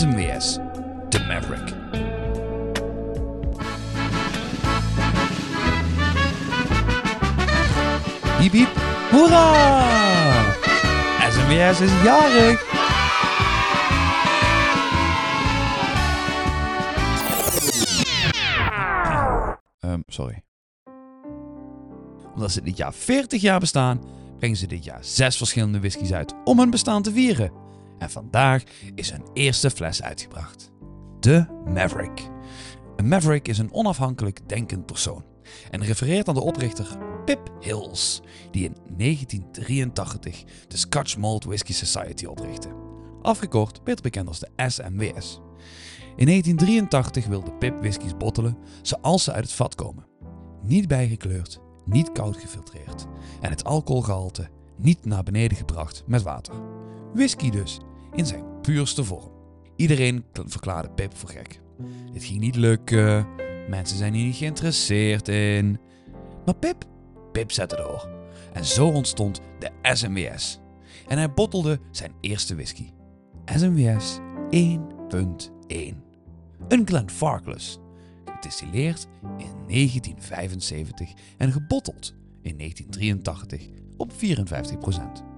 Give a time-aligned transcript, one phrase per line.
[0.00, 0.58] SMWS,
[1.08, 1.74] de Maverick.
[8.40, 8.68] Hiep hiep,
[9.10, 9.52] hoera!
[11.70, 12.64] Is jarig!
[19.80, 20.42] Ehm, sorry.
[22.34, 24.00] Omdat ze dit jaar 40 jaar bestaan,
[24.38, 27.59] brengen ze dit jaar zes verschillende whiskies uit om hun bestaan te vieren.
[28.00, 28.62] En vandaag
[28.94, 30.70] is hun eerste fles uitgebracht.
[31.20, 32.28] De Maverick.
[32.96, 35.24] Een Maverick is een onafhankelijk denkend persoon
[35.70, 42.24] en refereert aan de oprichter Pip Hills, die in 1983 de Scotch Malt Whisky Society
[42.24, 42.68] oprichtte.
[43.22, 45.40] Afgekort beter bekend als de SMWS.
[46.16, 50.06] In 1983 wilde Pip whiskies bottelen zoals ze uit het vat komen.
[50.62, 53.06] Niet bijgekleurd, niet koud gefiltreerd
[53.40, 56.54] en het alcoholgehalte niet naar beneden gebracht met water.
[57.14, 57.80] Whisky dus,
[58.14, 59.30] in zijn puurste vorm.
[59.76, 61.60] Iedereen verklaarde Pip voor gek.
[62.12, 63.26] Dit ging niet lukken,
[63.68, 65.78] mensen zijn hier niet geïnteresseerd in.
[66.44, 66.84] Maar Pip,
[67.32, 68.08] Pip zette door.
[68.52, 70.60] En zo ontstond de SMWS.
[71.08, 72.90] En hij bottelde zijn eerste whisky.
[73.44, 74.18] SMWS
[74.50, 76.08] 1.1.
[76.68, 77.78] Een Glenfarclas,
[78.24, 85.28] gedistilleerd in 1975 en gebotteld in 1983 op 54%.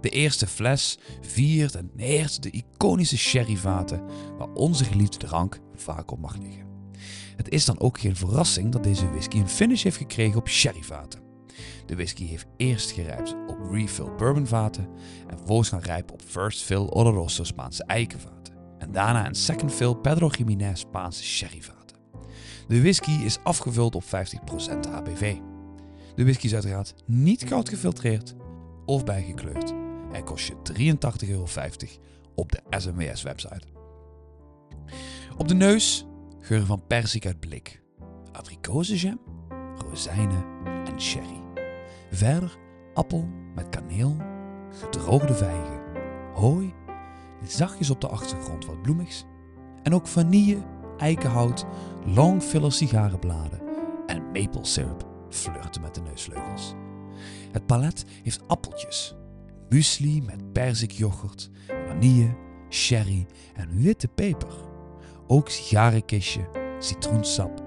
[0.00, 4.02] De eerste fles viert en neert de iconische sherryvaten
[4.38, 6.66] waar onze geliefde drank vaak op mag liggen.
[7.36, 11.20] Het is dan ook geen verrassing dat deze whisky een finish heeft gekregen op sherryvaten.
[11.86, 14.88] De whisky heeft eerst gerijpt op refill bourbonvaten
[15.26, 18.54] en vervolgens gaan rijpen op first fill Oloroso Spaanse eikenvaten.
[18.78, 21.96] En daarna een second fill Pedro Jiménez Spaanse sherryvaten.
[22.68, 24.06] De whisky is afgevuld op 50%
[24.90, 25.36] ABV.
[26.14, 28.34] De whisky is uiteraard niet koud gefiltreerd
[28.84, 29.74] of bijgekleurd
[30.12, 30.54] en kost je
[31.22, 31.46] 83,50 euro
[32.34, 33.66] op de SMWS website.
[35.36, 36.06] Op de neus
[36.40, 37.82] geuren van persik uit blik,
[38.32, 39.20] abrikozenjam,
[39.88, 41.42] rozijnen en sherry.
[42.10, 42.58] Verder
[42.94, 44.16] appel met kaneel,
[44.70, 45.80] gedroogde vijgen,
[46.34, 46.74] hooi,
[47.46, 49.24] zachtjes op de achtergrond wat bloemigs
[49.82, 50.62] en ook vanille,
[50.96, 51.64] eikenhout,
[52.04, 53.60] longfiller sigarenbladen
[54.06, 56.74] en maple syrup flirten met de neusvleugels.
[57.52, 59.14] Het palet heeft appeltjes,
[59.68, 61.50] muesli met perzikyoghurt,
[61.86, 62.36] vanille,
[62.68, 64.54] sherry en witte peper.
[65.26, 66.48] Ook sigarenkistje,
[66.78, 67.62] citroensap,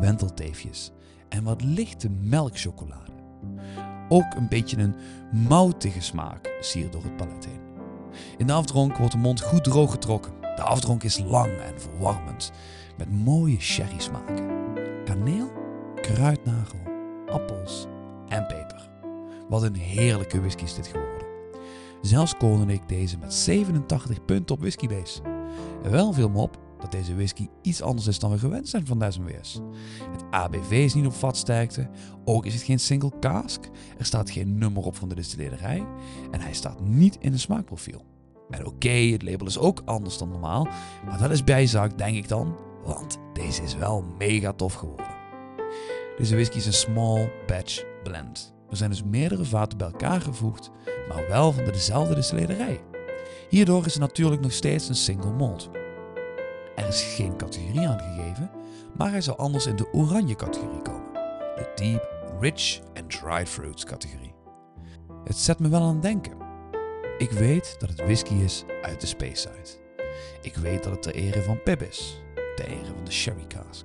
[0.00, 0.92] wentelteefjes
[1.28, 3.12] en wat lichte melkchocolade.
[4.08, 4.94] Ook een beetje een
[5.48, 7.60] moutige smaak siert door het palet heen.
[8.38, 10.32] In de afdronk wordt de mond goed droog getrokken.
[10.40, 12.52] De afdronk is lang en verwarmend,
[12.96, 14.48] met mooie sherry smaken.
[15.04, 15.52] Kaneel,
[15.94, 16.78] kruidnagel,
[17.28, 17.86] appels
[18.28, 18.90] en peper.
[19.48, 21.35] Wat een heerlijke whisky is dit geworden.
[22.00, 25.22] Zelfs koorde ik deze met 87 punten op whiskybase.
[25.82, 28.86] En wel viel me op dat deze whisky iets anders is dan we gewend zijn
[28.86, 29.60] van WS.
[30.12, 31.88] Het ABV is niet op vatsterkte,
[32.24, 33.68] ook is het geen single cask,
[33.98, 35.86] er staat geen nummer op van de distilleerderij
[36.30, 38.04] en hij staat niet in een smaakprofiel.
[38.50, 40.68] En oké, het label is ook anders dan normaal,
[41.04, 45.14] maar dat is bijzaak denk ik dan, want deze is wel mega tof geworden.
[46.16, 48.55] Deze whisky is een small batch blend.
[48.70, 50.70] Er zijn dus meerdere vaten bij elkaar gevoegd,
[51.08, 52.80] maar wel van dezelfde distilleerderij.
[53.48, 55.70] Hierdoor is het natuurlijk nog steeds een single malt.
[56.76, 58.50] Er is geen categorie aangegeven,
[58.96, 61.12] maar hij zal anders in de oranje categorie komen.
[61.56, 62.08] De Deep,
[62.40, 64.34] Rich en Dried Fruits categorie.
[65.24, 66.32] Het zet me wel aan het denken.
[67.18, 69.84] Ik weet dat het whisky is uit de Space Side.
[70.42, 72.22] Ik weet dat het ter ere van Pip is,
[72.56, 73.84] ter ere van de Sherry Cask.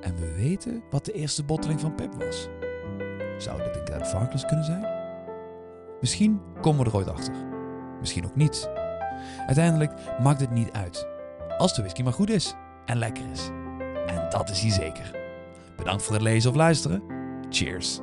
[0.00, 2.48] En we weten wat de eerste botteling van Pip was.
[3.40, 4.86] Zou dit een Glenfarclas kunnen zijn?
[6.00, 7.34] Misschien komen we er ooit achter.
[8.00, 8.70] Misschien ook niet.
[9.46, 9.92] Uiteindelijk
[10.22, 11.06] maakt het niet uit.
[11.58, 12.54] Als de whisky maar goed is
[12.86, 13.48] en lekker is.
[14.06, 15.10] En dat is hij zeker.
[15.76, 17.02] Bedankt voor het lezen of luisteren.
[17.50, 18.00] Cheers.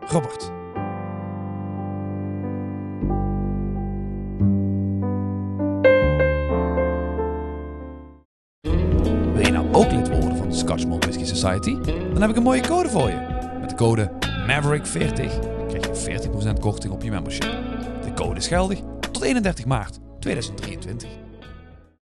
[0.00, 0.50] Robert.
[9.32, 11.78] Wil je nou ook lid worden van de Scotch Malt Whisky Society?
[12.12, 13.40] Dan heb ik een mooie code voor je.
[13.60, 15.14] Met de code MAVERICK40
[15.68, 16.20] krijg je
[16.54, 17.50] 40% korting op je membership.
[18.02, 18.78] De code is geldig
[19.12, 21.08] tot 31 maart 2023.